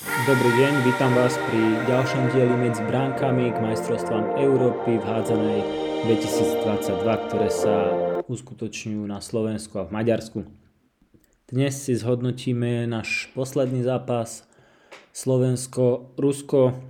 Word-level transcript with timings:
Dobrý 0.00 0.48
deň, 0.56 0.80
vítam 0.80 1.12
vás 1.12 1.36
pri 1.36 1.60
ďalšom 1.84 2.32
dieli 2.32 2.56
medzi 2.56 2.80
bránkami 2.88 3.52
k 3.52 3.60
majstrovstvám 3.60 4.40
Európy 4.40 4.96
v 4.96 5.04
hádzanej 5.04 5.60
2022, 6.08 7.04
ktoré 7.28 7.48
sa 7.52 7.92
uskutočňujú 8.24 9.04
na 9.04 9.20
Slovensku 9.20 9.76
a 9.76 9.84
v 9.84 9.92
Maďarsku. 9.92 10.48
Dnes 11.52 11.84
si 11.84 11.92
zhodnotíme 11.92 12.88
náš 12.88 13.28
posledný 13.36 13.84
zápas 13.84 14.48
Slovensko-Rusko 15.12 16.80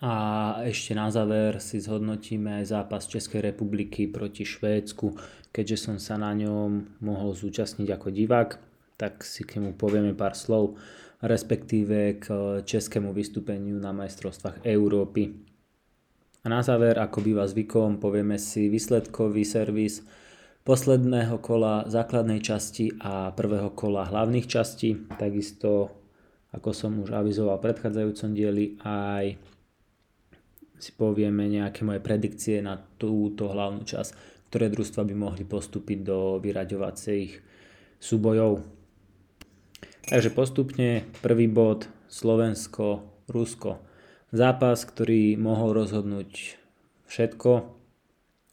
a 0.00 0.14
ešte 0.64 0.96
na 0.96 1.12
záver 1.12 1.60
si 1.60 1.84
zhodnotíme 1.84 2.64
zápas 2.64 3.04
Českej 3.04 3.52
republiky 3.52 4.08
proti 4.08 4.48
Švédsku, 4.48 5.20
keďže 5.52 5.76
som 5.76 6.00
sa 6.00 6.16
na 6.16 6.32
ňom 6.32 6.96
mohol 7.04 7.36
zúčastniť 7.36 7.92
ako 7.92 8.08
divák, 8.08 8.56
tak 8.96 9.20
si 9.20 9.44
k 9.44 9.60
nemu 9.60 9.76
povieme 9.76 10.16
pár 10.16 10.32
slov 10.32 10.80
respektíve 11.24 12.20
k 12.20 12.26
českému 12.68 13.16
vystúpeniu 13.16 13.80
na 13.80 13.96
majstrovstvách 13.96 14.60
Európy. 14.68 15.32
A 16.44 16.52
na 16.52 16.60
záver, 16.60 17.00
ako 17.00 17.24
býva 17.24 17.48
zvykom, 17.48 17.96
povieme 17.96 18.36
si 18.36 18.68
výsledkový 18.68 19.48
servis 19.48 20.04
posledného 20.68 21.40
kola 21.40 21.88
základnej 21.88 22.44
časti 22.44 22.92
a 23.00 23.32
prvého 23.32 23.72
kola 23.72 24.04
hlavných 24.04 24.44
častí. 24.44 25.08
Takisto, 25.16 25.88
ako 26.52 26.70
som 26.76 27.00
už 27.00 27.16
avizoval 27.16 27.56
v 27.56 27.64
predchádzajúcom 27.72 28.30
dieli, 28.36 28.76
aj 28.84 29.40
si 30.76 30.92
povieme 30.92 31.48
nejaké 31.48 31.80
moje 31.80 32.04
predikcie 32.04 32.60
na 32.60 32.76
túto 32.76 33.48
hlavnú 33.48 33.88
časť, 33.88 34.44
ktoré 34.52 34.68
družstva 34.68 35.08
by 35.08 35.14
mohli 35.16 35.48
postúpiť 35.48 35.98
do 36.04 36.36
vyraďovacích 36.44 37.40
súbojov. 37.96 38.83
Takže 40.04 40.36
postupne 40.36 41.08
prvý 41.24 41.48
bod 41.48 41.88
Slovensko, 42.12 43.08
Rusko. 43.24 43.80
Zápas, 44.36 44.84
ktorý 44.84 45.40
mohol 45.40 45.72
rozhodnúť 45.80 46.60
všetko, 47.08 47.50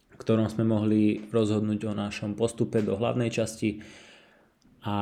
v 0.08 0.16
ktorom 0.16 0.48
sme 0.48 0.64
mohli 0.64 1.20
rozhodnúť 1.28 1.80
o 1.84 1.92
našom 1.92 2.32
postupe 2.40 2.80
do 2.80 2.96
hlavnej 2.96 3.28
časti 3.28 3.84
a 4.80 4.96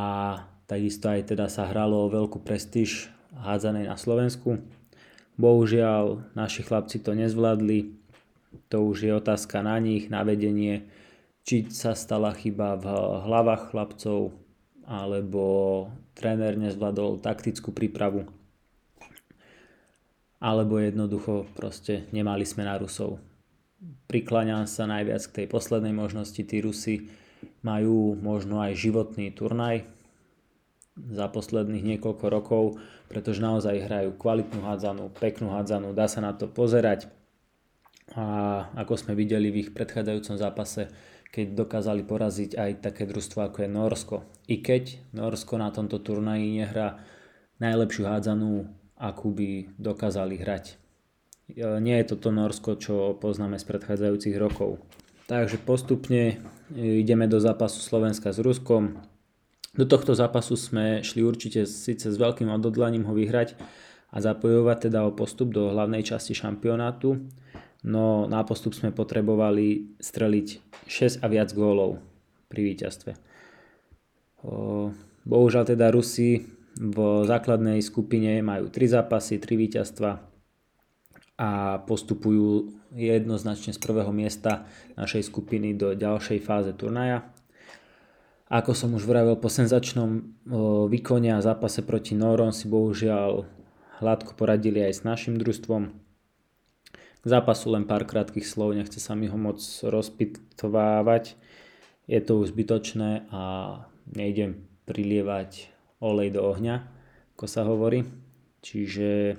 takisto 0.66 1.14
aj 1.14 1.30
teda 1.30 1.46
sa 1.46 1.70
hralo 1.70 2.10
o 2.10 2.10
veľkú 2.10 2.42
prestíž 2.42 3.14
hádzanej 3.30 3.86
na 3.86 3.94
Slovensku. 3.94 4.58
Bohužiaľ, 5.38 6.34
naši 6.34 6.66
chlapci 6.66 6.98
to 6.98 7.14
nezvládli, 7.14 7.94
to 8.66 8.82
už 8.82 9.06
je 9.06 9.12
otázka 9.14 9.62
na 9.62 9.78
nich, 9.78 10.10
na 10.10 10.26
vedenie, 10.26 10.90
či 11.46 11.70
sa 11.70 11.94
stala 11.94 12.34
chyba 12.34 12.74
v 12.74 12.86
hlavách 13.22 13.70
chlapcov, 13.70 14.34
alebo 14.90 15.86
tréner 16.18 16.58
nezvládol 16.58 17.22
taktickú 17.22 17.70
prípravu, 17.70 18.26
alebo 20.42 20.82
jednoducho 20.82 21.46
proste 21.54 22.10
nemali 22.10 22.42
sme 22.42 22.66
na 22.66 22.74
Rusov. 22.74 23.22
Prikláňam 24.10 24.66
sa 24.66 24.90
najviac 24.90 25.22
k 25.30 25.36
tej 25.42 25.46
poslednej 25.46 25.94
možnosti, 25.94 26.42
tí 26.42 26.58
Rusi 26.58 27.06
majú 27.62 28.18
možno 28.18 28.58
aj 28.58 28.74
životný 28.74 29.30
turnaj 29.30 29.86
za 30.98 31.30
posledných 31.30 31.96
niekoľko 31.96 32.26
rokov, 32.26 32.64
pretože 33.06 33.40
naozaj 33.40 33.86
hrajú 33.86 34.10
kvalitnú 34.18 34.66
hádzanú, 34.66 35.14
peknú 35.16 35.54
hádzanú, 35.54 35.94
dá 35.94 36.10
sa 36.10 36.18
na 36.20 36.34
to 36.34 36.50
pozerať. 36.50 37.06
A 38.18 38.66
ako 38.74 38.98
sme 38.98 39.14
videli 39.14 39.54
v 39.54 39.64
ich 39.64 39.70
predchádzajúcom 39.70 40.36
zápase, 40.36 40.90
keď 41.30 41.46
dokázali 41.54 42.02
poraziť 42.02 42.58
aj 42.58 42.70
také 42.82 43.06
družstvo 43.06 43.46
ako 43.46 43.62
je 43.62 43.70
Norsko. 43.70 44.16
I 44.50 44.58
keď 44.58 45.14
Norsko 45.14 45.62
na 45.62 45.70
tomto 45.70 46.02
turnaji 46.02 46.58
nehrá 46.58 46.98
najlepšiu 47.62 48.02
hádzanú, 48.10 48.66
akú 48.98 49.30
by 49.30 49.70
dokázali 49.78 50.36
hrať. 50.42 50.74
E, 51.54 51.78
nie 51.78 51.94
je 52.02 52.10
toto 52.10 52.34
Norsko, 52.34 52.76
čo 52.76 53.14
poznáme 53.14 53.62
z 53.62 53.64
predchádzajúcich 53.64 54.36
rokov. 54.42 54.82
Takže 55.30 55.62
postupne 55.62 56.42
ideme 56.74 57.30
do 57.30 57.38
zápasu 57.38 57.78
Slovenska 57.78 58.34
s 58.34 58.42
Ruskom. 58.42 58.98
Do 59.78 59.86
tohto 59.86 60.18
zápasu 60.18 60.58
sme 60.58 61.06
šli 61.06 61.22
určite 61.22 61.62
síce 61.62 62.10
s 62.10 62.18
veľkým 62.18 62.50
odhodlaním 62.50 63.06
ho 63.06 63.14
vyhrať 63.14 63.54
a 64.10 64.18
zapojovať 64.18 64.90
teda 64.90 65.06
o 65.06 65.14
postup 65.14 65.54
do 65.54 65.70
hlavnej 65.70 66.02
časti 66.02 66.34
šampionátu, 66.34 67.30
no 67.86 68.28
na 68.28 68.44
postup 68.44 68.76
sme 68.76 68.92
potrebovali 68.92 69.96
streliť 70.00 70.48
6 70.88 71.22
a 71.22 71.26
viac 71.30 71.52
gólov 71.54 72.02
pri 72.50 72.74
víťazstve. 72.74 73.12
Bohužiaľ 75.24 75.64
teda 75.68 75.92
Rusi 75.92 76.44
v 76.80 76.98
základnej 77.28 77.82
skupine 77.84 78.40
majú 78.40 78.72
3 78.72 78.96
zápasy, 79.00 79.36
3 79.36 79.52
víťazstva 79.56 80.10
a 81.40 81.80
postupujú 81.88 82.72
jednoznačne 82.96 83.72
z 83.72 83.80
prvého 83.80 84.12
miesta 84.12 84.68
našej 84.96 85.28
skupiny 85.28 85.72
do 85.72 85.96
ďalšej 85.96 86.38
fáze 86.44 86.72
turnaja. 86.76 87.24
Ako 88.50 88.74
som 88.74 88.92
už 88.98 89.06
vravil, 89.06 89.38
po 89.38 89.46
senzačnom 89.46 90.36
výkone 90.90 91.30
a 91.30 91.38
zápase 91.38 91.86
proti 91.86 92.18
Norom 92.18 92.50
si 92.50 92.66
bohužiaľ 92.66 93.46
hladko 94.02 94.34
poradili 94.34 94.82
aj 94.82 95.00
s 95.00 95.06
našim 95.06 95.38
družstvom 95.38 95.94
k 97.20 97.26
zápasu 97.28 97.72
len 97.72 97.84
pár 97.84 98.08
krátkých 98.08 98.48
slov, 98.48 98.72
nechce 98.72 98.96
sa 98.96 99.12
mi 99.12 99.28
ho 99.28 99.36
moc 99.36 99.60
rozpitvávať. 99.84 101.36
Je 102.08 102.20
to 102.24 102.40
už 102.40 102.56
zbytočné 102.56 103.28
a 103.28 103.42
nejdem 104.16 104.66
prilievať 104.88 105.70
olej 106.00 106.34
do 106.34 106.40
ohňa, 106.48 106.88
ako 107.36 107.44
sa 107.46 107.62
hovorí. 107.68 108.08
Čiže 108.64 109.36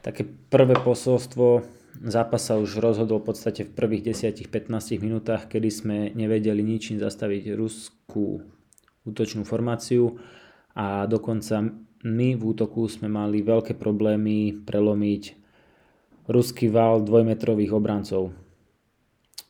také 0.00 0.26
prvé 0.26 0.78
posolstvo 0.78 1.66
zápas 2.06 2.42
sa 2.46 2.58
už 2.58 2.78
rozhodol 2.78 3.22
v 3.22 3.34
podstate 3.34 3.66
v 3.66 3.74
prvých 3.74 4.14
10-15 4.16 5.02
minútach, 5.02 5.50
kedy 5.50 5.68
sme 5.70 5.96
nevedeli 6.14 6.62
ničím 6.62 7.02
zastaviť 7.02 7.54
ruskú 7.54 8.42
útočnú 9.06 9.46
formáciu 9.46 10.18
a 10.74 11.06
dokonca 11.06 11.62
my 12.06 12.28
v 12.36 12.42
útoku 12.42 12.84
sme 12.90 13.08
mali 13.08 13.40
veľké 13.40 13.78
problémy 13.78 14.66
prelomiť 14.66 15.45
ruský 16.26 16.70
val 16.70 17.02
dvojmetrových 17.02 17.72
obrancov. 17.74 18.30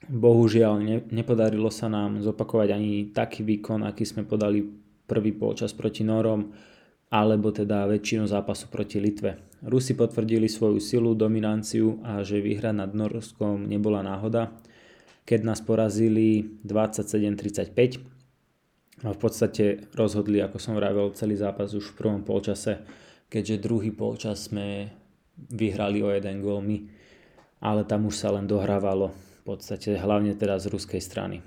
Bohužiaľ 0.07 0.79
ne, 0.79 1.03
nepodarilo 1.11 1.67
sa 1.73 1.89
nám 1.91 2.23
zopakovať 2.23 2.71
ani 2.71 3.11
taký 3.11 3.43
výkon, 3.43 3.83
aký 3.83 4.07
sme 4.07 4.23
podali 4.23 4.63
prvý 5.09 5.33
polčas 5.35 5.75
proti 5.75 6.07
Norom, 6.07 6.55
alebo 7.11 7.51
teda 7.55 7.87
väčšinu 7.87 8.27
zápasu 8.27 8.67
proti 8.71 9.01
Litve. 9.03 9.37
Rusi 9.67 9.95
potvrdili 9.97 10.49
svoju 10.51 10.81
silu, 10.83 11.15
dominanciu 11.15 11.99
a 12.03 12.23
že 12.23 12.41
výhra 12.43 12.73
nad 12.77 12.95
Norskom 12.95 13.67
nebola 13.67 14.03
náhoda, 14.03 14.53
keď 15.27 15.43
nás 15.43 15.61
porazili 15.63 16.45
27-35 16.63 17.99
a 19.07 19.11
v 19.11 19.19
podstate 19.19 19.79
rozhodli, 19.95 20.43
ako 20.43 20.59
som 20.59 20.77
vravel, 20.79 21.11
celý 21.15 21.37
zápas 21.39 21.75
už 21.75 21.85
v 21.95 21.99
prvom 21.99 22.23
polčase, 22.23 22.79
keďže 23.27 23.59
druhý 23.65 23.91
polčas 23.91 24.39
sme 24.51 24.91
vyhrali 25.37 26.01
o 26.03 26.11
jeden 26.11 26.41
gól 26.41 26.65
my, 26.65 26.89
ale 27.61 27.85
tam 27.85 28.09
už 28.09 28.17
sa 28.17 28.33
len 28.33 28.49
dohrávalo 28.49 29.13
v 29.13 29.41
podstate 29.45 29.95
hlavne 30.01 30.35
teda 30.35 30.59
z 30.59 30.73
ruskej 30.73 31.01
strany. 31.01 31.45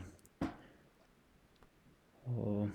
V 2.30 2.70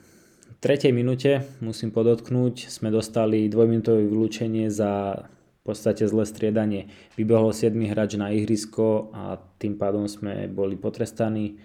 tretej 0.59 0.91
minúte, 0.91 1.47
musím 1.63 1.95
podotknúť, 1.95 2.67
sme 2.69 2.91
dostali 2.91 3.47
dvojminútové 3.47 4.05
vylúčenie 4.11 4.69
za 4.69 5.25
v 5.65 5.73
podstate 5.73 6.05
zlé 6.05 6.29
striedanie. 6.29 6.93
Vybehol 7.17 7.57
7 7.57 7.73
hráč 7.89 8.21
na 8.21 8.29
ihrisko 8.29 9.09
a 9.17 9.41
tým 9.57 9.81
pádom 9.81 10.05
sme 10.05 10.45
boli 10.45 10.77
potrestaní 10.77 11.57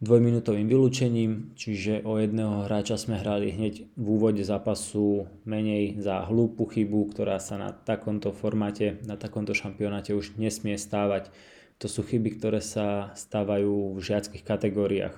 dvojminútovým 0.00 0.68
vylúčením, 0.68 1.56
čiže 1.56 2.04
o 2.04 2.20
jedného 2.20 2.68
hráča 2.68 3.00
sme 3.00 3.16
hrali 3.16 3.48
hneď 3.48 3.88
v 3.96 4.06
úvode 4.06 4.44
zápasu 4.44 5.24
menej 5.48 5.96
za 6.04 6.28
hlúpu 6.28 6.68
chybu, 6.68 7.16
ktorá 7.16 7.40
sa 7.40 7.56
na 7.56 7.72
takomto 7.72 8.36
formáte, 8.36 9.00
na 9.08 9.16
takomto 9.16 9.56
šampionáte 9.56 10.12
už 10.12 10.36
nesmie 10.36 10.76
stávať. 10.76 11.32
To 11.80 11.88
sú 11.88 12.04
chyby, 12.04 12.36
ktoré 12.36 12.60
sa 12.60 13.12
stávajú 13.16 13.96
v 13.96 14.00
žiackých 14.00 14.44
kategóriách. 14.44 15.16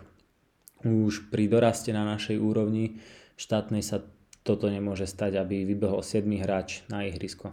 Už 0.87 1.27
pri 1.31 1.51
doraste 1.51 1.91
na 1.91 2.07
našej 2.07 2.39
úrovni 2.39 3.03
štátnej 3.35 3.83
sa 3.83 4.03
toto 4.47 4.71
nemôže 4.71 5.11
stať, 5.11 5.43
aby 5.43 5.67
vybehol 5.67 6.07
7 6.07 6.23
hráč 6.39 6.87
na 6.87 7.03
ihrisko. 7.03 7.51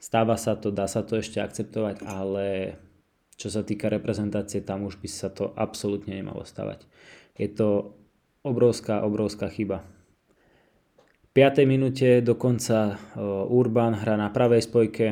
Stáva 0.00 0.36
sa 0.36 0.56
to, 0.56 0.68
dá 0.68 0.84
sa 0.84 1.00
to 1.00 1.20
ešte 1.20 1.40
akceptovať, 1.40 2.04
ale 2.04 2.76
čo 3.34 3.50
sa 3.50 3.66
týka 3.66 3.90
reprezentácie, 3.90 4.62
tam 4.62 4.86
už 4.86 4.98
by 5.02 5.08
sa 5.10 5.28
to 5.28 5.50
absolútne 5.58 6.14
nemalo 6.14 6.46
stavať. 6.46 6.86
Je 7.34 7.50
to 7.50 7.98
obrovská, 8.46 9.02
obrovská 9.02 9.50
chyba. 9.50 9.82
V 11.34 11.42
5. 11.42 11.66
minúte 11.66 12.22
dokonca 12.22 12.94
Urban 13.50 13.98
hrá 13.98 14.14
na 14.14 14.30
pravej 14.30 14.62
spojke. 14.70 15.06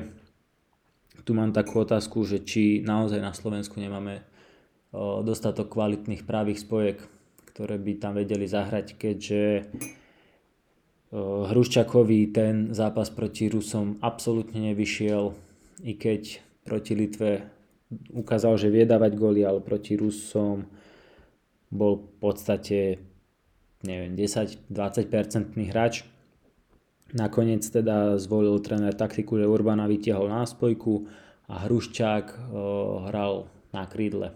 Tu 1.26 1.34
mám 1.34 1.50
takú 1.50 1.82
otázku, 1.82 2.22
že 2.22 2.46
či 2.46 2.82
naozaj 2.82 3.18
na 3.18 3.34
Slovensku 3.34 3.82
nemáme 3.82 4.22
dostatok 5.26 5.72
kvalitných 5.74 6.22
pravých 6.22 6.62
spojek, 6.62 6.96
ktoré 7.50 7.74
by 7.78 7.92
tam 7.98 8.14
vedeli 8.14 8.46
zahrať, 8.46 8.98
keďže 8.98 9.42
Hruščakovi 11.12 12.20
ten 12.32 12.72
zápas 12.72 13.12
proti 13.12 13.52
Rusom 13.52 14.00
absolútne 14.00 14.72
nevyšiel, 14.72 15.32
i 15.84 15.92
keď 15.98 16.40
proti 16.64 16.92
Litve 16.96 17.44
ukázal, 18.12 18.56
že 18.58 18.72
vie 18.72 18.84
dávať 18.84 19.16
góly, 19.16 19.42
ale 19.46 19.64
proti 19.64 19.96
Rusom 19.96 20.66
bol 21.72 22.04
v 22.04 22.14
podstate 22.20 22.78
neviem, 23.82 24.14
10-20% 24.14 25.58
hráč. 25.70 26.06
Nakoniec 27.12 27.66
teda 27.68 28.16
zvolil 28.16 28.56
tréner 28.64 28.96
taktiku, 28.96 29.36
že 29.36 29.44
Urbana 29.44 29.84
vytiahol 29.84 30.32
na 30.32 30.48
spojku 30.48 31.04
a 31.50 31.68
Hruščák 31.68 32.26
o, 32.32 32.36
hral 33.10 33.52
na 33.74 33.84
krídle. 33.84 34.32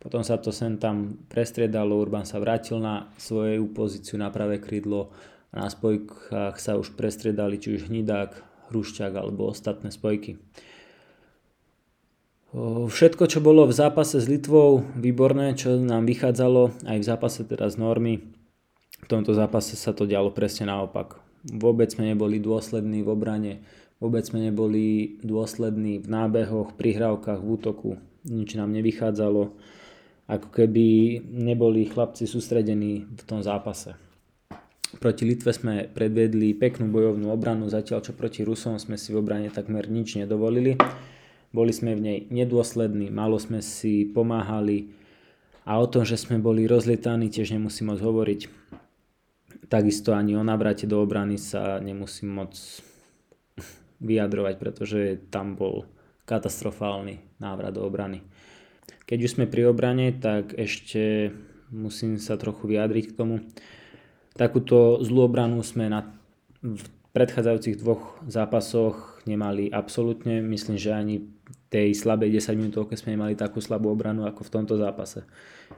Potom 0.00 0.24
sa 0.24 0.40
to 0.40 0.54
sem 0.54 0.80
tam 0.80 1.26
prestriedalo, 1.28 1.98
Urban 1.98 2.24
sa 2.24 2.40
vrátil 2.40 2.80
na 2.80 3.12
svoju 3.20 3.68
pozíciu 3.74 4.16
na 4.16 4.32
pravé 4.32 4.62
krídlo 4.62 5.12
a 5.52 5.66
na 5.66 5.68
spojkách 5.68 6.56
sa 6.56 6.78
už 6.80 6.96
prestriedali 6.96 7.60
či 7.60 7.76
už 7.76 7.92
Hnidák, 7.92 8.32
Hruščák 8.72 9.12
alebo 9.12 9.52
ostatné 9.52 9.92
spojky. 9.92 10.40
Všetko, 12.56 13.28
čo 13.28 13.44
bolo 13.44 13.68
v 13.68 13.76
zápase 13.76 14.16
s 14.16 14.32
Litvou, 14.32 14.80
výborné, 14.96 15.52
čo 15.52 15.76
nám 15.76 16.08
vychádzalo 16.08 16.88
aj 16.88 16.96
v 16.96 17.04
zápase 17.04 17.44
teda 17.44 17.68
z 17.68 17.76
Normy, 17.76 18.24
v 19.04 19.06
tomto 19.12 19.36
zápase 19.36 19.76
sa 19.76 19.92
to 19.92 20.08
dialo 20.08 20.32
presne 20.32 20.72
naopak. 20.72 21.20
Vôbec 21.52 21.92
sme 21.92 22.08
neboli 22.08 22.40
dôslední 22.40 23.04
v 23.04 23.12
obrane, 23.12 23.52
vôbec 24.00 24.24
sme 24.24 24.40
neboli 24.40 25.20
dôslední 25.20 26.00
v 26.00 26.08
nábehoch, 26.08 26.80
prihrávkach, 26.80 27.44
v 27.44 27.48
útoku. 27.60 27.90
Nič 28.24 28.56
nám 28.56 28.72
nevychádzalo, 28.72 29.52
ako 30.24 30.48
keby 30.48 31.20
neboli 31.28 31.84
chlapci 31.84 32.24
sústredení 32.24 33.04
v 33.04 33.22
tom 33.28 33.44
zápase. 33.44 34.00
Proti 34.96 35.28
Litve 35.28 35.52
sme 35.52 35.92
predvedli 35.92 36.56
peknú 36.56 36.88
bojovnú 36.88 37.28
obranu, 37.28 37.68
zatiaľ 37.68 38.00
čo 38.00 38.16
proti 38.16 38.48
Rusom 38.48 38.80
sme 38.80 38.96
si 38.96 39.12
v 39.12 39.20
obrane 39.20 39.52
takmer 39.52 39.92
nič 39.92 40.16
nedovolili. 40.16 40.80
Boli 41.56 41.72
sme 41.72 41.96
v 41.96 42.04
nej 42.04 42.18
nedôslední, 42.28 43.08
málo 43.08 43.40
sme 43.40 43.64
si 43.64 44.04
pomáhali 44.04 44.92
a 45.64 45.80
o 45.80 45.88
tom, 45.88 46.04
že 46.04 46.20
sme 46.20 46.36
boli 46.36 46.68
rozlietaní, 46.68 47.32
tiež 47.32 47.56
nemusím 47.56 47.96
moc 47.96 47.98
hovoriť. 48.04 48.40
Takisto 49.72 50.12
ani 50.12 50.36
o 50.36 50.44
navrate 50.44 50.84
do 50.84 51.00
obrany 51.00 51.40
sa 51.40 51.80
nemusím 51.80 52.44
moc 52.44 52.52
vyjadrovať, 54.08 54.54
pretože 54.60 55.00
tam 55.32 55.56
bol 55.56 55.88
katastrofálny 56.28 57.40
návrat 57.40 57.72
do 57.72 57.88
obrany. 57.88 58.20
Keď 59.08 59.18
už 59.24 59.32
sme 59.40 59.46
pri 59.48 59.72
obrane, 59.72 60.12
tak 60.12 60.52
ešte 60.52 61.32
musím 61.72 62.20
sa 62.20 62.36
trochu 62.36 62.68
vyjadriť 62.68 63.04
k 63.10 63.16
tomu. 63.16 63.40
Takúto 64.36 65.00
zlú 65.00 65.24
obranu 65.24 65.64
sme 65.64 65.88
na, 65.88 66.04
v 66.60 66.84
predchádzajúcich 67.16 67.80
dvoch 67.80 68.20
zápasoch 68.28 69.24
nemali 69.24 69.72
absolútne. 69.72 70.44
Myslím, 70.44 70.76
že 70.76 70.92
ani 70.92 71.24
tej 71.72 71.96
slabej 71.96 72.36
10 72.36 72.60
minútovke 72.60 72.92
sme 72.92 73.16
nemali 73.16 73.32
takú 73.32 73.64
slabú 73.64 73.88
obranu 73.88 74.28
ako 74.28 74.44
v 74.44 74.52
tomto 74.52 74.76
zápase. 74.76 75.24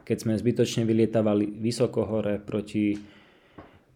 Keď 0.03 0.17
sme 0.19 0.35
zbytočne 0.35 0.83
vylietavali 0.83 1.47
vysoko 1.63 2.03
hore 2.11 2.43
proti 2.43 2.99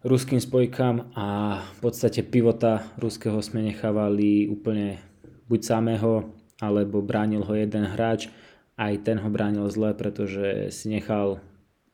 ruským 0.07 0.39
spojkám 0.39 1.11
a 1.19 1.59
v 1.59 1.79
podstate 1.83 2.23
pivota 2.23 2.87
ruského 2.95 3.43
sme 3.43 3.59
nechávali 3.67 4.47
úplne 4.47 5.03
buď 5.51 5.59
samého, 5.67 6.31
alebo 6.63 7.03
bránil 7.03 7.43
ho 7.43 7.53
jeden 7.59 7.83
hráč, 7.83 8.31
aj 8.79 9.03
ten 9.03 9.19
ho 9.19 9.27
bránil 9.27 9.67
zle, 9.67 9.91
pretože 9.91 10.71
si 10.71 10.87
nechal 10.87 11.43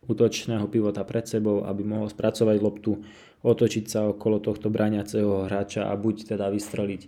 útočného 0.06 0.66
pivota 0.70 1.06
pred 1.06 1.26
sebou, 1.26 1.66
aby 1.66 1.86
mohol 1.86 2.10
spracovať 2.10 2.58
loptu, 2.62 3.02
otočiť 3.44 3.86
sa 3.88 4.10
okolo 4.10 4.44
tohto 4.44 4.68
bráňaceho 4.68 5.48
hráča 5.48 5.88
a 5.88 5.94
buď 5.96 6.36
teda 6.36 6.52
vystreliť, 6.52 7.02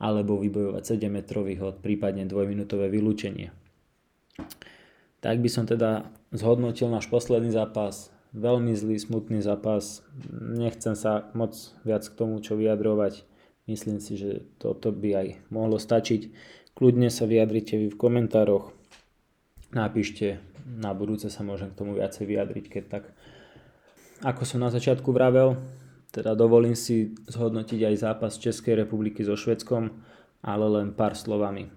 alebo 0.00 0.40
vybojovať 0.40 0.82
7 0.98 1.10
metrový 1.12 1.60
hod, 1.60 1.80
prípadne 1.84 2.24
dvojminútové 2.28 2.88
vylúčenie. 2.88 3.52
Tak 5.24 5.40
by 5.40 5.48
som 5.48 5.64
teda 5.64 6.08
zhodnotil 6.34 6.92
náš 6.92 7.08
posledný 7.08 7.52
zápas 7.52 8.14
veľmi 8.34 8.74
zlý, 8.74 8.98
smutný 8.98 9.40
zápas. 9.40 10.02
Nechcem 10.34 10.98
sa 10.98 11.30
moc 11.32 11.54
viac 11.86 12.02
k 12.02 12.18
tomu, 12.18 12.42
čo 12.42 12.58
vyjadrovať. 12.58 13.22
Myslím 13.70 14.02
si, 14.02 14.18
že 14.18 14.44
toto 14.60 14.92
by 14.92 15.10
aj 15.14 15.28
mohlo 15.48 15.80
stačiť. 15.80 16.28
Kľudne 16.74 17.08
sa 17.08 17.24
vyjadrite 17.24 17.78
vy 17.78 17.86
v 17.94 17.96
komentároch. 17.96 18.74
Napíšte, 19.72 20.42
na 20.66 20.92
budúce 20.92 21.30
sa 21.30 21.46
môžem 21.46 21.70
k 21.70 21.78
tomu 21.78 21.96
viacej 21.96 22.26
vyjadriť, 22.26 22.64
keď 22.68 22.84
tak. 22.90 23.04
Ako 24.22 24.46
som 24.46 24.62
na 24.62 24.70
začiatku 24.70 25.10
vravel, 25.10 25.58
teda 26.14 26.38
dovolím 26.38 26.78
si 26.78 27.18
zhodnotiť 27.26 27.80
aj 27.90 27.94
zápas 27.98 28.38
Českej 28.38 28.86
republiky 28.86 29.26
so 29.26 29.34
Švedskom, 29.34 29.90
ale 30.44 30.66
len 30.70 30.94
pár 30.94 31.18
slovami, 31.18 31.72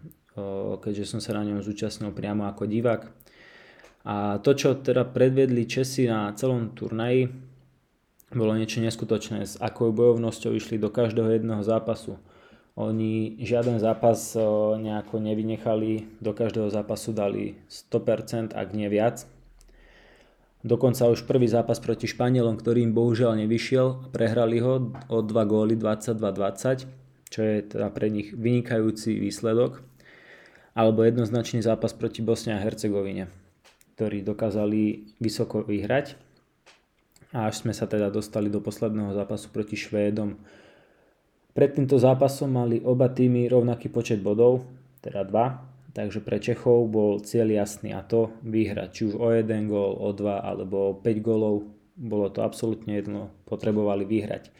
keďže 0.84 1.10
som 1.10 1.20
sa 1.24 1.34
na 1.34 1.48
ňom 1.48 1.66
zúčastnil 1.66 2.14
priamo 2.14 2.46
ako 2.46 2.70
divák. 2.70 3.10
A 4.08 4.38
to, 4.40 4.54
čo 4.54 4.78
teda 4.78 5.04
predvedli 5.10 5.66
Česi 5.66 6.06
na 6.06 6.32
celom 6.38 6.72
turnaji, 6.78 7.28
bolo 8.32 8.54
niečo 8.56 8.80
neskutočné. 8.84 9.44
S 9.44 9.56
akou 9.60 9.96
bojovnosťou 9.96 10.52
išli 10.56 10.78
do 10.78 10.92
každého 10.92 11.32
jedného 11.32 11.64
zápasu. 11.64 12.20
Oni 12.78 13.40
žiaden 13.42 13.82
zápas 13.82 14.38
nejako 14.78 15.18
nevynechali, 15.18 16.22
do 16.22 16.32
každého 16.32 16.70
zápasu 16.70 17.10
dali 17.16 17.58
100%, 17.68 18.54
ak 18.54 18.68
nie 18.76 18.86
viac. 18.88 19.26
Dokonca 20.68 21.08
už 21.08 21.24
prvý 21.24 21.48
zápas 21.48 21.80
proti 21.80 22.12
Španielom, 22.12 22.60
ktorý 22.60 22.84
im 22.84 22.92
bohužiaľ 22.92 23.40
nevyšiel, 23.48 24.12
prehrali 24.12 24.60
ho 24.60 24.92
o 25.08 25.18
2 25.24 25.32
góly 25.48 25.80
22-20, 25.80 27.32
čo 27.32 27.40
je 27.40 27.56
teda 27.64 27.88
pre 27.96 28.12
nich 28.12 28.36
vynikajúci 28.36 29.16
výsledok. 29.16 29.80
Alebo 30.76 31.08
jednoznačný 31.08 31.64
zápas 31.64 31.96
proti 31.96 32.20
Bosne 32.20 32.60
a 32.60 32.62
Hercegovine 32.62 33.48
ktorí 33.98 34.22
dokázali 34.22 35.18
vysoko 35.18 35.66
vyhrať. 35.66 36.14
A 37.34 37.50
až 37.50 37.66
sme 37.66 37.74
sa 37.74 37.90
teda 37.90 38.14
dostali 38.14 38.46
do 38.46 38.62
posledného 38.62 39.10
zápasu 39.18 39.50
proti 39.50 39.74
Švédom. 39.74 40.38
Pred 41.58 41.70
týmto 41.74 41.98
zápasom 41.98 42.54
mali 42.54 42.78
oba 42.86 43.10
týmy 43.10 43.50
rovnaký 43.50 43.90
počet 43.90 44.22
bodov, 44.22 44.70
teda 45.02 45.26
2, 45.26 45.67
takže 45.98 46.22
pre 46.22 46.38
Čechov 46.38 46.94
bol 46.94 47.18
cieľ 47.26 47.58
jasný 47.58 47.90
a 47.90 48.06
to 48.06 48.30
vyhrať, 48.46 48.90
či 48.94 49.02
už 49.10 49.18
o 49.18 49.34
1 49.34 49.50
gól, 49.66 49.98
o 49.98 50.14
2 50.14 50.46
alebo 50.46 50.94
o 50.94 50.98
5 51.02 51.26
gólov, 51.26 51.66
bolo 51.98 52.30
to 52.30 52.46
absolútne 52.46 52.94
jedno, 52.94 53.34
potrebovali 53.50 54.06
vyhrať. 54.06 54.54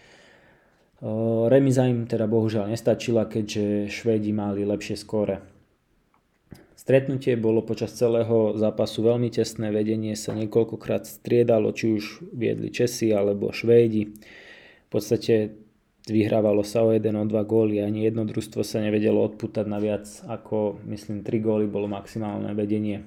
Remiza 1.54 1.86
im 1.86 2.10
teda 2.10 2.26
bohužiaľ 2.26 2.74
nestačila, 2.74 3.30
keďže 3.30 3.86
Švédi 3.86 4.34
mali 4.34 4.66
lepšie 4.66 4.98
skóre. 4.98 5.46
Stretnutie 6.74 7.38
bolo 7.38 7.62
počas 7.62 7.94
celého 7.94 8.58
zápasu 8.58 9.06
veľmi 9.06 9.30
tesné, 9.30 9.70
vedenie 9.70 10.18
sa 10.18 10.34
niekoľkokrát 10.34 11.06
striedalo, 11.06 11.70
či 11.70 11.94
už 11.94 12.34
viedli 12.34 12.74
Česi 12.74 13.14
alebo 13.14 13.54
Švédi. 13.54 14.10
V 14.10 14.90
podstate 14.90 15.54
vyhrávalo 16.08 16.64
sa 16.64 16.88
o 16.88 16.96
1 16.96 17.04
o 17.04 17.26
2 17.28 17.36
góly, 17.44 17.84
ani 17.84 18.08
jedno 18.08 18.24
družstvo 18.24 18.64
sa 18.64 18.80
nevedelo 18.80 19.22
odputať 19.28 19.66
na 19.68 19.78
viac 19.78 20.08
ako, 20.26 20.80
myslím, 20.88 21.22
3 21.22 21.44
góly 21.44 21.66
bolo 21.68 21.92
maximálne 21.92 22.56
vedenie. 22.56 23.04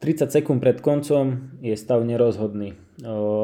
30 0.00 0.32
sekúnd 0.32 0.64
pred 0.64 0.80
koncom 0.80 1.52
je 1.60 1.76
stav 1.76 2.00
nerozhodný. 2.00 2.72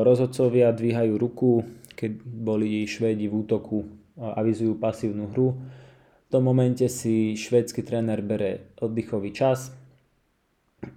Rozhodcovia 0.03 0.73
dvíhajú 0.73 1.21
ruku, 1.21 1.69
keď 1.93 2.17
boli 2.25 2.89
Švédi 2.89 3.29
v 3.29 3.45
útoku, 3.45 3.85
avizujú 4.17 4.73
pasívnu 4.81 5.37
hru 5.37 5.53
v 6.27 6.29
tom 6.35 6.43
momente 6.43 6.91
si 6.91 7.39
švédsky 7.39 7.87
tréner 7.87 8.19
bere 8.19 8.75
oddychový 8.83 9.31
čas 9.31 9.71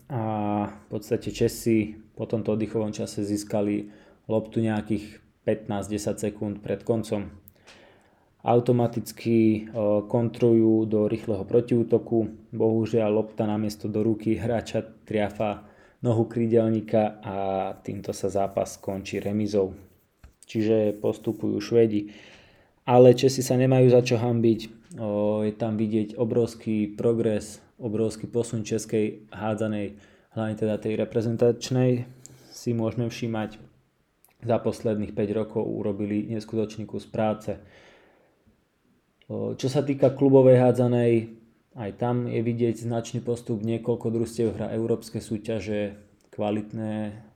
a 0.10 0.22
v 0.66 0.86
podstate 0.90 1.30
Česi 1.30 1.94
po 2.18 2.26
tomto 2.26 2.58
oddychovom 2.58 2.90
čase 2.90 3.22
získali 3.22 3.94
loptu 4.26 4.58
nejakých 4.58 5.22
15-10 5.48 6.20
sekúnd 6.20 6.56
pred 6.60 6.84
koncom. 6.84 7.30
Automaticky 8.40 9.68
kontrujú 10.08 10.88
do 10.88 11.12
rýchleho 11.12 11.44
protiútoku, 11.44 12.50
bohužiaľ 12.56 13.12
lopta 13.12 13.44
namiesto 13.44 13.92
do 13.92 14.00
ruky 14.00 14.40
hráča 14.40 14.80
triafa 15.04 15.68
nohu 16.00 16.24
krídelníka 16.24 17.20
a 17.20 17.36
týmto 17.84 18.16
sa 18.16 18.32
zápas 18.32 18.80
skončí 18.80 19.20
remizou. 19.20 19.76
Čiže 20.48 20.96
postupujú 21.04 21.60
Švedi. 21.60 22.16
Ale 22.88 23.14
Česi 23.14 23.44
sa 23.44 23.60
nemajú 23.60 23.92
za 23.92 24.02
čo 24.02 24.18
hambiť, 24.18 24.60
je 25.46 25.54
tam 25.54 25.78
vidieť 25.78 26.18
obrovský 26.18 26.96
progres, 26.96 27.62
obrovský 27.78 28.26
posun 28.26 28.66
českej 28.66 29.30
hádzanej, 29.30 30.00
hlavne 30.34 30.56
teda 30.58 30.82
tej 30.82 30.98
reprezentačnej, 30.98 32.10
si 32.50 32.70
môžeme 32.74 33.12
všímať. 33.12 33.69
Za 34.40 34.58
posledných 34.60 35.12
5 35.12 35.40
rokov 35.40 35.64
urobili 35.68 36.32
neskutočný 36.32 36.88
kus 36.88 37.04
práce. 37.04 37.60
Čo 39.30 39.68
sa 39.70 39.84
týka 39.84 40.16
klubovej 40.16 40.58
hádzanej, 40.64 41.38
aj 41.78 41.92
tam 42.02 42.26
je 42.26 42.42
vidieť 42.42 42.82
značný 42.82 43.22
postup, 43.22 43.62
niekoľko 43.62 44.08
družstiev 44.10 44.58
hra 44.58 44.74
európske 44.74 45.22
súťaže, 45.22 46.00
kvalitné 46.34 47.28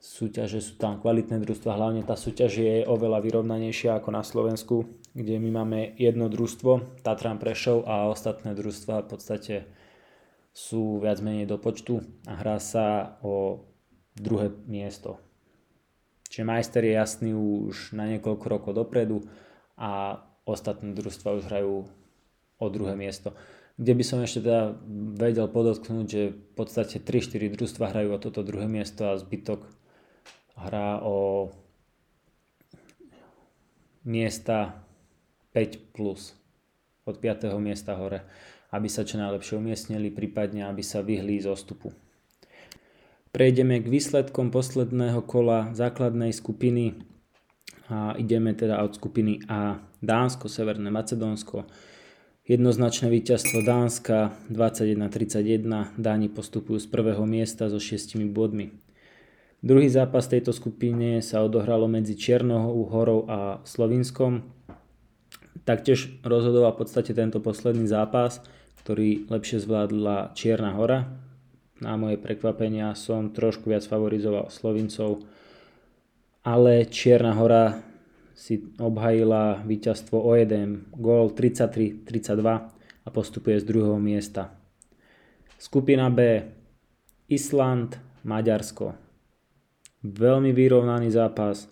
súťaže 0.00 0.64
sú 0.64 0.80
tam 0.80 0.96
kvalitné 0.96 1.44
družstva, 1.44 1.76
hlavne 1.76 2.00
tá 2.08 2.16
súťaž 2.16 2.52
je 2.56 2.74
oveľa 2.88 3.20
vyrovnanejšia 3.20 4.00
ako 4.00 4.08
na 4.16 4.24
Slovensku, 4.24 4.88
kde 5.12 5.36
my 5.36 5.50
máme 5.60 5.92
jedno 6.00 6.32
družstvo, 6.32 7.04
Tatran 7.04 7.36
Prešov 7.36 7.84
a 7.84 8.08
ostatné 8.08 8.56
družstva 8.56 9.04
v 9.04 9.08
podstate 9.12 9.54
sú 10.56 11.04
viac 11.04 11.20
menej 11.20 11.44
do 11.44 11.60
počtu 11.60 12.00
a 12.24 12.32
hrá 12.40 12.56
sa 12.56 13.20
o 13.20 13.66
druhé 14.16 14.48
miesto. 14.64 15.20
Čiže 16.30 16.46
majster 16.46 16.86
je 16.86 16.94
jasný 16.94 17.34
už 17.34 17.90
na 17.98 18.06
niekoľko 18.06 18.46
rokov 18.46 18.72
dopredu 18.78 19.26
a 19.74 20.22
ostatné 20.46 20.94
družstva 20.94 21.42
už 21.42 21.50
hrajú 21.50 21.90
o 22.60 22.66
druhé 22.70 22.94
miesto. 22.94 23.34
Kde 23.74 23.92
by 23.98 24.04
som 24.06 24.22
ešte 24.22 24.46
teda 24.46 24.78
vedel 25.18 25.50
podotknúť, 25.50 26.06
že 26.06 26.22
v 26.30 26.52
podstate 26.54 27.02
3-4 27.02 27.50
družstva 27.50 27.90
hrajú 27.90 28.14
o 28.14 28.22
toto 28.22 28.46
druhé 28.46 28.70
miesto 28.70 29.10
a 29.10 29.18
zbytok 29.18 29.66
hrá 30.54 31.02
o 31.02 31.50
miesta 34.06 34.86
5 35.56 35.96
plus 35.96 36.36
od 37.08 37.16
5. 37.18 37.50
miesta 37.58 37.98
hore, 37.98 38.22
aby 38.70 38.86
sa 38.86 39.02
čo 39.02 39.18
najlepšie 39.18 39.58
umiestnili, 39.58 40.14
prípadne 40.14 40.68
aby 40.68 40.84
sa 40.84 41.02
vyhli 41.02 41.42
z 41.42 41.50
ostupu. 41.50 41.90
Prejdeme 43.30 43.78
k 43.78 43.86
výsledkom 43.86 44.50
posledného 44.50 45.22
kola 45.22 45.70
základnej 45.70 46.34
skupiny 46.34 46.98
a 47.86 48.18
ideme 48.18 48.50
teda 48.54 48.82
od 48.82 48.98
skupiny 48.98 49.46
A. 49.46 49.78
Dánsko, 50.02 50.50
Severné 50.50 50.90
Macedónsko, 50.90 51.70
Jednoznačné 52.50 53.14
víťazstvo 53.14 53.62
Dánska 53.62 54.34
21-31. 54.50 55.94
Dáni 55.94 56.26
postupujú 56.26 56.82
z 56.82 56.90
prvého 56.90 57.22
miesta 57.22 57.70
so 57.70 57.78
6 57.78 58.18
bodmi. 58.34 58.74
Druhý 59.62 59.86
zápas 59.86 60.26
tejto 60.26 60.50
skupine 60.50 61.22
sa 61.22 61.46
odohralo 61.46 61.86
medzi 61.86 62.18
Čiernou 62.18 62.90
horou 62.90 63.30
a 63.30 63.62
Slovinskom. 63.62 64.42
Taktiež 65.62 66.10
rozhodoval 66.26 66.74
v 66.74 66.80
podstate 66.82 67.14
tento 67.14 67.38
posledný 67.38 67.86
zápas, 67.86 68.42
ktorý 68.82 69.30
lepšie 69.30 69.62
zvládla 69.62 70.34
Čierna 70.34 70.74
hora. 70.74 71.29
Na 71.80 71.96
moje 71.96 72.20
prekvapenia 72.20 72.92
som 72.92 73.32
trošku 73.32 73.72
viac 73.72 73.80
favorizoval 73.88 74.52
Slovincov, 74.52 75.24
ale 76.44 76.84
Čierna 76.84 77.32
hora 77.40 77.80
si 78.36 78.60
obhajila 78.76 79.64
víťazstvo 79.64 80.20
o 80.20 80.36
1, 80.36 80.92
gól 80.96 81.32
33-32 81.32 82.40
a 83.04 83.08
postupuje 83.08 83.56
z 83.60 83.64
druhého 83.64 83.96
miesta. 83.96 84.52
Skupina 85.56 86.12
B 86.12 86.44
Island, 87.32 87.96
Maďarsko. 88.28 88.96
Veľmi 90.04 90.52
vyrovnaný 90.52 91.12
zápas, 91.12 91.68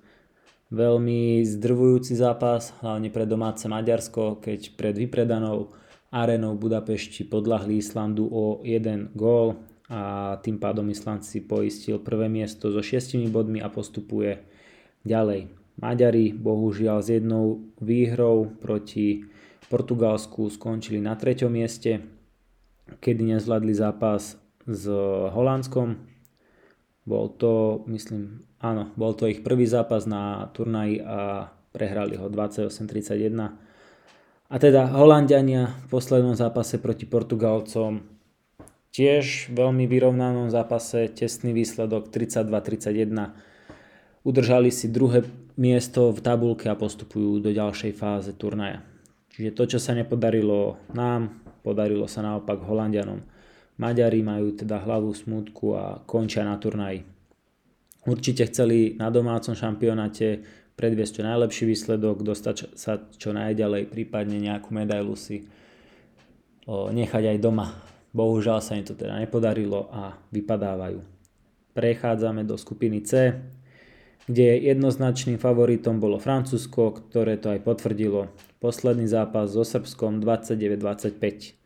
veľmi 0.73 1.45
zdrvujúci 1.45 2.17
zápas, 2.17 2.77
hlavne 2.81 3.09
pre 3.13 3.25
domáce 3.25 3.69
Maďarsko, 3.69 4.41
keď 4.41 4.73
pred 4.77 4.97
vypredanou 4.97 5.73
arenou 6.09 6.57
Budapešti 6.57 7.29
podľahli 7.29 7.81
Islandu 7.81 8.29
o 8.29 8.65
1 8.65 9.13
gól 9.13 9.61
a 9.89 10.37
tým 10.45 10.61
pádom 10.61 10.85
Island 10.93 11.25
si 11.25 11.41
poistil 11.41 11.97
prvé 11.97 12.29
miesto 12.29 12.69
so 12.69 12.85
6 12.85 13.17
bodmi 13.33 13.65
a 13.65 13.73
postupuje 13.73 14.45
ďalej. 15.09 15.49
Maďari 15.81 16.37
bohužiaľ 16.37 16.99
s 17.01 17.09
jednou 17.09 17.73
výhrou 17.81 18.53
proti 18.61 19.25
Portugalsku 19.73 20.53
skončili 20.53 21.01
na 21.01 21.17
treťom 21.17 21.49
mieste, 21.49 22.05
kedy 23.01 23.37
nezvládli 23.37 23.73
zápas 23.73 24.37
s 24.69 24.85
Holandskom. 25.33 25.97
Bol 27.09 27.33
to, 27.41 27.85
myslím, 27.89 28.45
áno, 28.61 28.93
bol 28.93 29.17
to 29.17 29.25
ich 29.25 29.41
prvý 29.41 29.65
zápas 29.65 30.05
na 30.05 30.53
turnaji 30.53 31.01
a 31.01 31.49
prehrali 31.73 32.21
ho 32.21 32.29
28-31. 32.29 33.33
A 34.49 34.57
teda 34.57 34.93
Holandiania 34.93 35.73
v 35.85 35.87
poslednom 35.89 36.37
zápase 36.37 36.77
proti 36.81 37.05
Portugalcom 37.09 38.18
tiež 38.93 39.53
veľmi 39.53 39.85
vyrovnanom 39.89 40.49
zápase, 40.53 41.09
tesný 41.13 41.53
výsledok 41.53 42.09
32-31 42.13 43.49
udržali 44.29 44.69
si 44.69 44.93
druhé 44.93 45.25
miesto 45.57 46.13
v 46.13 46.21
tabulke 46.21 46.69
a 46.69 46.77
postupujú 46.77 47.41
do 47.41 47.51
ďalšej 47.51 47.93
fáze 47.97 48.31
turnaja. 48.37 48.85
Čiže 49.33 49.51
to, 49.55 49.65
čo 49.65 49.79
sa 49.81 49.97
nepodarilo 49.97 50.77
nám, 50.93 51.41
podarilo 51.65 52.05
sa 52.11 52.21
naopak 52.21 52.61
Holandianom. 52.61 53.25
Maďari 53.79 54.21
majú 54.27 54.53
teda 54.59 54.83
hlavu 54.83 55.15
smutku 55.15 55.67
a 55.79 56.03
končia 56.03 56.43
na 56.43 56.59
turnaji. 56.59 57.07
Určite 58.05 58.51
chceli 58.51 58.99
na 58.99 59.09
domácom 59.09 59.55
šampionáte 59.55 60.43
predviesť 60.75 61.23
čo 61.23 61.23
najlepší 61.27 61.65
výsledok, 61.67 62.23
dostať 62.23 62.75
sa 62.75 63.03
čo 63.19 63.31
najďalej, 63.35 63.91
prípadne 63.91 64.39
nejakú 64.39 64.71
medailu 64.75 65.15
si 65.19 65.47
nechať 66.69 67.35
aj 67.35 67.39
doma. 67.43 67.75
Bohužiaľ 68.13 68.59
sa 68.65 68.77
im 68.77 68.85
to 68.89 68.97
teda 68.97 69.21
nepodarilo 69.21 69.93
a 69.93 70.17
vypadávajú. 70.33 71.05
Prechádzame 71.77 72.43
do 72.49 72.57
skupiny 72.57 73.05
C, 73.05 73.37
kde 74.29 74.61
jednoznačným 74.61 75.41
favoritom 75.41 76.01
bolo 76.01 76.21
Francúzsko, 76.21 77.09
ktoré 77.09 77.41
to 77.41 77.53
aj 77.53 77.65
potvrdilo. 77.65 78.29
Posledný 78.61 79.09
zápas 79.09 79.53
so 79.53 79.65
Srbskom 79.65 80.21
29-25. 80.21 81.57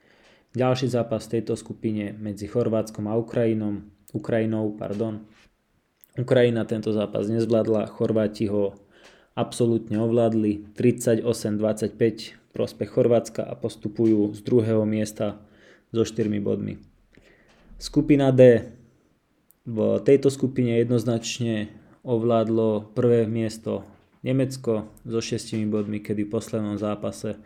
Ďalší 0.52 0.86
zápas 0.92 1.26
v 1.26 1.40
tejto 1.40 1.56
skupine 1.56 2.12
medzi 2.12 2.44
Chorvátskom 2.46 3.08
a 3.08 3.16
Ukrajinom, 3.16 3.88
Ukrajinou. 4.12 4.76
Pardon. 4.76 5.24
Ukrajina 6.14 6.68
tento 6.68 6.92
zápas 6.92 7.26
nezvládla, 7.32 7.88
Chorváti 7.88 8.52
ho 8.52 8.76
absolútne 9.32 9.96
ovládli 9.96 10.76
38-25 10.76 12.52
prospech 12.52 12.88
Chorvátska 12.92 13.48
a 13.48 13.56
postupujú 13.56 14.36
z 14.36 14.40
druhého 14.44 14.84
miesta 14.84 15.40
so 15.92 16.04
4 16.04 16.40
bodmi. 16.40 16.80
Skupina 17.78 18.32
D. 18.32 18.72
V 19.62 20.02
tejto 20.02 20.26
skupine 20.26 20.80
jednoznačne 20.82 21.70
ovládlo 22.02 22.90
prvé 22.98 23.30
miesto 23.30 23.86
Nemecko 24.26 24.90
so 25.06 25.22
6 25.22 25.54
bodmi, 25.70 26.02
kedy 26.02 26.26
v 26.26 26.32
poslednom 26.34 26.74
zápase 26.78 27.38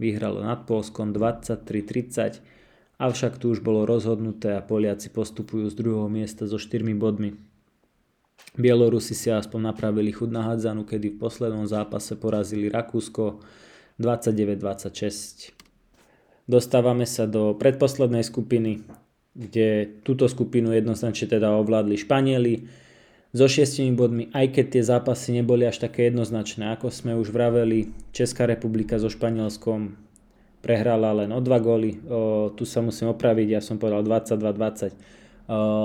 vyhralo 0.00 0.42
nad 0.42 0.66
Polskom 0.66 1.12
23-30, 1.14 2.42
avšak 2.98 3.38
tu 3.38 3.54
už 3.54 3.60
bolo 3.62 3.86
rozhodnuté 3.86 4.56
a 4.56 4.64
Poliaci 4.64 5.12
postupujú 5.12 5.70
z 5.70 5.74
druhého 5.78 6.08
miesta 6.10 6.48
so 6.48 6.58
4 6.58 6.82
bodmi. 6.96 7.36
Bielorusi 8.58 9.14
si 9.14 9.30
aspoň 9.30 9.70
napravili 9.70 10.10
chud 10.10 10.32
na 10.34 10.42
hádzanu, 10.42 10.82
kedy 10.82 11.14
v 11.14 11.20
poslednom 11.22 11.68
zápase 11.70 12.18
porazili 12.18 12.66
Rakúsko 12.66 13.38
29-26. 14.00 15.59
Dostávame 16.48 17.04
sa 17.04 17.28
do 17.28 17.52
predposlednej 17.56 18.24
skupiny, 18.24 18.84
kde 19.34 19.88
túto 20.04 20.28
skupinu 20.28 20.72
jednoznačne 20.72 21.26
teda 21.28 21.56
ovládli 21.58 21.96
Španieli, 22.00 22.54
so 23.30 23.46
šiestimi 23.46 23.94
bodmi, 23.94 24.26
aj 24.34 24.58
keď 24.58 24.66
tie 24.74 24.82
zápasy 24.82 25.38
neboli 25.38 25.62
až 25.62 25.78
také 25.78 26.10
jednoznačné. 26.10 26.74
Ako 26.74 26.90
sme 26.90 27.14
už 27.14 27.30
vraveli, 27.30 27.94
Česká 28.10 28.42
republika 28.46 28.98
so 28.98 29.06
Španielskom 29.06 29.94
prehrala 30.60 31.14
len 31.14 31.30
o 31.30 31.38
dva 31.38 31.62
góly. 31.62 32.02
O, 32.10 32.50
tu 32.52 32.66
sa 32.66 32.82
musím 32.82 33.14
opraviť, 33.14 33.48
ja 33.54 33.60
som 33.62 33.78
povedal 33.78 34.02
22-20. 34.02 34.98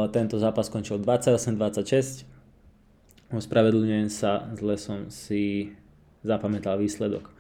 tento 0.10 0.36
zápas 0.42 0.66
skončil 0.68 0.98
28-26. 1.00 2.26
Ospravedlňujem 3.30 4.10
sa, 4.10 4.50
zle 4.58 4.76
som 4.82 5.10
si 5.14 5.74
zapamätal 6.26 6.82
výsledok. 6.82 7.35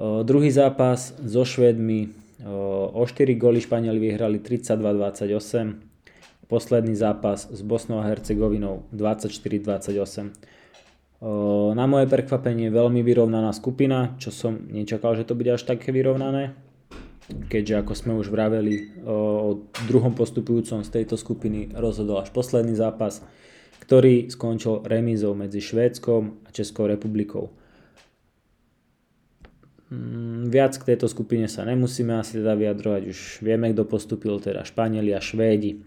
Druhý 0.00 0.50
zápas 0.50 1.14
so 1.22 1.46
Švedmi 1.46 2.10
o 2.92 3.06
4 3.06 3.34
góly 3.38 3.62
Španieli 3.62 4.02
vyhrali 4.02 4.42
32-28 4.42 6.50
posledný 6.50 6.98
zápas 6.98 7.46
s 7.46 7.62
Bosnou 7.62 8.02
a 8.02 8.10
Hercegovinou 8.10 8.90
24-28. 8.90 10.34
Na 11.78 11.86
moje 11.86 12.10
prekvapenie 12.10 12.74
veľmi 12.74 13.06
vyrovnaná 13.06 13.54
skupina, 13.54 14.18
čo 14.20 14.34
som 14.34 14.66
nečakal, 14.68 15.16
že 15.16 15.24
to 15.24 15.32
bude 15.38 15.54
až 15.54 15.62
také 15.64 15.94
vyrovnané. 15.94 16.52
Keďže 17.48 17.80
ako 17.80 17.92
sme 17.96 18.12
už 18.20 18.28
vraveli 18.28 19.00
o 19.08 19.64
druhom 19.88 20.12
postupujúcom 20.12 20.84
z 20.84 20.90
tejto 20.90 21.16
skupiny 21.16 21.72
rozhodol 21.72 22.20
až 22.20 22.28
posledný 22.34 22.76
zápas, 22.76 23.24
ktorý 23.80 24.28
skončil 24.28 24.84
remízou 24.84 25.32
medzi 25.32 25.64
Švédskom 25.64 26.44
a 26.44 26.52
Českou 26.52 26.84
republikou. 26.90 27.48
Mm, 29.92 30.48
viac 30.48 30.72
k 30.80 30.94
tejto 30.94 31.10
skupine 31.12 31.44
sa 31.44 31.68
nemusíme 31.68 32.16
asi 32.16 32.40
teda 32.40 32.56
vyjadrovať, 32.56 33.02
už 33.12 33.18
vieme, 33.44 33.68
kto 33.72 33.84
postupil, 33.84 34.40
teda 34.40 34.64
Španieli 34.64 35.12
a 35.12 35.20
Švédi 35.20 35.84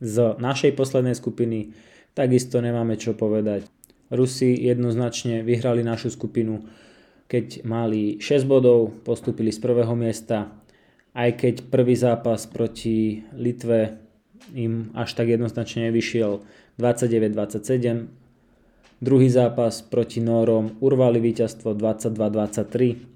z 0.00 0.16
našej 0.40 0.72
poslednej 0.76 1.16
skupiny 1.16 1.72
takisto 2.16 2.60
nemáme 2.60 2.96
čo 2.96 3.12
povedať. 3.16 3.68
Rusi 4.10 4.56
jednoznačne 4.58 5.46
vyhrali 5.46 5.86
našu 5.86 6.10
skupinu, 6.10 6.66
keď 7.30 7.62
mali 7.62 8.18
6 8.18 8.42
bodov, 8.48 8.90
postupili 9.06 9.54
z 9.54 9.62
prvého 9.62 9.94
miesta, 9.94 10.50
aj 11.14 11.30
keď 11.38 11.54
prvý 11.70 11.94
zápas 11.94 12.50
proti 12.50 13.22
Litve 13.38 14.02
im 14.56 14.90
až 14.98 15.14
tak 15.14 15.30
jednoznačne 15.30 15.92
nevyšiel 15.92 16.42
29-27. 16.80 18.10
Druhý 19.00 19.28
zápas 19.30 19.80
proti 19.80 20.20
Nórom 20.20 20.76
urvali 20.82 21.22
víťazstvo 21.22 21.72
22-23. 21.78 23.09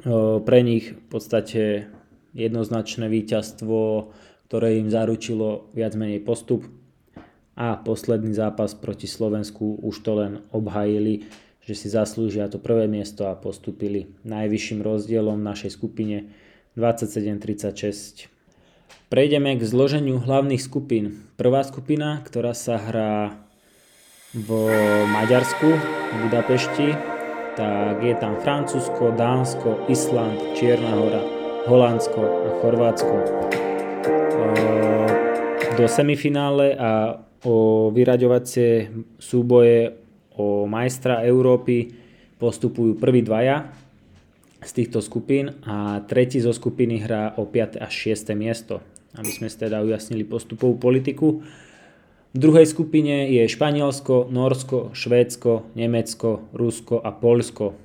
Pre 0.00 0.58
nich 0.64 0.96
v 0.96 1.06
podstate 1.12 1.92
jednoznačné 2.32 3.12
víťazstvo, 3.12 4.08
ktoré 4.48 4.80
im 4.80 4.88
zaručilo 4.88 5.68
viac 5.76 5.92
menej 5.96 6.24
postup. 6.24 6.64
A 7.52 7.76
posledný 7.76 8.32
zápas 8.32 8.72
proti 8.72 9.04
Slovensku 9.04 9.76
už 9.84 10.00
to 10.00 10.12
len 10.16 10.32
obhajili, 10.56 11.28
že 11.60 11.76
si 11.76 11.92
zaslúžia 11.92 12.48
to 12.48 12.56
prvé 12.56 12.88
miesto 12.88 13.28
a 13.28 13.36
postupili 13.36 14.16
najvyšším 14.24 14.80
rozdielom 14.80 15.36
v 15.36 15.48
našej 15.52 15.76
skupine 15.76 16.32
27-36. 16.80 18.32
Prejdeme 19.12 19.52
k 19.60 19.62
zloženiu 19.68 20.16
hlavných 20.16 20.64
skupín. 20.64 21.28
Prvá 21.36 21.60
skupina, 21.68 22.24
ktorá 22.24 22.56
sa 22.56 22.80
hrá 22.80 23.36
v 24.32 24.48
Maďarsku, 25.12 25.68
v 25.68 26.16
Budapešti, 26.24 27.11
tak 27.56 28.00
je 28.00 28.14
tam 28.16 28.40
Francúzsko, 28.40 29.12
Dánsko, 29.12 29.84
Island, 29.92 30.56
Čierna 30.56 30.96
hora, 30.96 31.22
Holandsko 31.68 32.20
a 32.20 32.48
Chorvátsko. 32.64 33.14
Do 35.76 35.84
semifinále 35.88 36.76
a 36.76 37.20
o 37.42 37.90
vyraďovacie 37.90 38.92
súboje 39.18 39.92
o 40.38 40.64
majstra 40.64 41.26
Európy 41.26 41.90
postupujú 42.38 42.96
prví 42.96 43.26
dvaja 43.26 43.68
z 44.62 44.70
týchto 44.72 45.02
skupín 45.02 45.58
a 45.66 46.00
tretí 46.06 46.38
zo 46.38 46.54
skupiny 46.54 47.02
hrá 47.02 47.34
o 47.36 47.44
5. 47.44 47.82
až 47.82 47.92
6. 48.14 48.32
miesto, 48.38 48.78
aby 49.18 49.28
sme 49.28 49.50
si 49.50 49.58
teda 49.58 49.82
ujasnili 49.82 50.22
postupovú 50.22 50.78
politiku. 50.78 51.42
V 52.32 52.38
druhej 52.40 52.64
skupine 52.64 53.28
je 53.28 53.44
Španielsko, 53.44 54.32
Norsko, 54.32 54.96
Švédsko, 54.96 55.68
Nemecko, 55.76 56.48
Rusko 56.56 56.96
a 56.96 57.12
Polsko. 57.12 57.76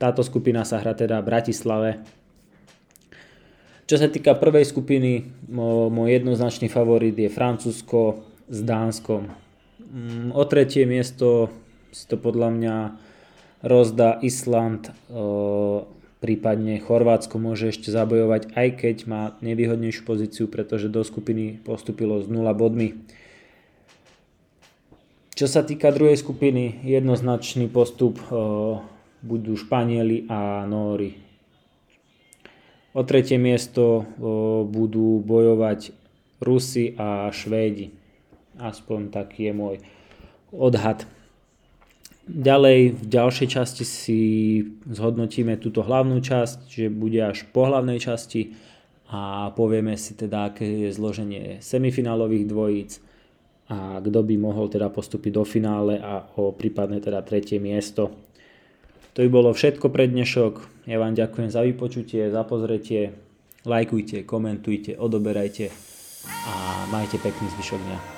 Táto 0.00 0.20
skupina 0.24 0.64
sa 0.64 0.80
hrá 0.80 0.96
teda 0.96 1.20
v 1.20 1.28
Bratislave. 1.28 1.90
Čo 3.84 4.00
sa 4.00 4.08
týka 4.08 4.32
prvej 4.40 4.64
skupiny, 4.64 5.28
môj 5.52 6.08
jednoznačný 6.08 6.72
favorit 6.72 7.12
je 7.12 7.28
Francúzsko 7.28 8.24
s 8.48 8.58
Dánskom. 8.64 9.28
Mm, 9.84 10.32
o 10.32 10.42
tretie 10.48 10.88
miesto 10.88 11.52
si 11.92 12.08
to 12.08 12.16
podľa 12.16 12.48
mňa 12.48 12.76
rozdá 13.60 14.24
Island, 14.24 14.88
prípadne 16.24 16.80
Chorvátsko 16.80 17.36
môže 17.36 17.68
ešte 17.68 17.92
zabojovať, 17.92 18.56
aj 18.56 18.68
keď 18.80 18.96
má 19.04 19.22
nevýhodnejšiu 19.44 20.08
pozíciu, 20.08 20.48
pretože 20.48 20.88
do 20.88 21.04
skupiny 21.04 21.60
postupilo 21.60 22.24
s 22.24 22.32
0 22.32 22.48
bodmi. 22.56 22.96
Čo 25.36 25.44
sa 25.44 25.60
týka 25.60 25.92
druhej 25.92 26.16
skupiny, 26.16 26.80
jednoznačný 26.80 27.68
postup 27.68 28.16
e, 28.24 28.40
budú 29.20 29.52
Španieli 29.52 30.24
a 30.32 30.64
Nóri. 30.64 31.20
O 32.96 33.04
tretie 33.04 33.36
miesto 33.36 33.84
e, 33.84 34.02
budú 34.64 35.20
bojovať 35.20 35.92
Rusi 36.40 36.96
a 36.96 37.28
Švédi. 37.28 37.92
Aspoň 38.56 39.12
taký 39.12 39.50
je 39.50 39.52
môj 39.52 39.76
odhad. 40.48 41.04
Ďalej 42.24 42.96
v 42.96 43.04
ďalšej 43.04 43.48
časti 43.52 43.84
si 43.84 44.20
zhodnotíme 44.88 45.60
túto 45.60 45.84
hlavnú 45.84 46.24
časť, 46.24 46.58
že 46.72 46.86
bude 46.88 47.20
až 47.20 47.44
po 47.52 47.68
hlavnej 47.68 48.00
časti 48.00 48.56
a 49.12 49.52
povieme 49.52 49.92
si 50.00 50.16
teda, 50.16 50.48
aké 50.48 50.64
je 50.64 50.90
zloženie 50.96 51.60
semifinálových 51.60 52.48
dvojíc 52.48 52.92
a 53.68 54.00
kto 54.00 54.20
by 54.24 54.34
mohol 54.40 54.72
teda 54.72 54.88
postúpiť 54.88 55.32
do 55.36 55.44
finále 55.44 56.00
a 56.00 56.24
o 56.40 56.52
prípadne 56.56 57.00
teda 57.00 57.20
tretie 57.20 57.60
miesto. 57.60 58.12
To 59.14 59.18
by 59.20 59.28
bolo 59.28 59.52
všetko 59.52 59.92
pre 59.92 60.08
dnešok. 60.08 60.88
Ja 60.88 60.96
vám 60.98 61.12
ďakujem 61.12 61.52
za 61.52 61.60
vypočutie, 61.60 62.32
za 62.32 62.42
pozretie. 62.48 63.14
Lajkujte, 63.68 64.24
komentujte, 64.24 64.96
odoberajte 64.96 65.68
a 66.24 66.84
majte 66.88 67.16
pekný 67.20 67.52
zvyšok 67.56 67.80
dňa. 67.80 68.13